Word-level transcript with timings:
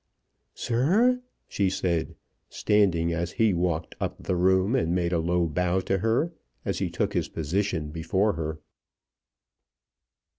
"Sir?" 0.55 1.21
she 1.47 1.69
said, 1.69 2.15
standing 2.49 3.13
as 3.13 3.33
he 3.33 3.53
walked 3.53 3.93
up 4.01 4.23
the 4.23 4.35
room 4.35 4.75
and 4.75 4.95
made 4.95 5.13
a 5.13 5.19
low 5.19 5.45
bow 5.45 5.79
to 5.81 5.99
her 5.99 6.31
as 6.65 6.79
he 6.79 6.89
took 6.89 7.13
his 7.13 7.29
position 7.29 7.91
before 7.91 8.33
her. 8.33 8.59